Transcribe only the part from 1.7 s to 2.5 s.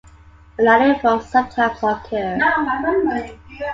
occur.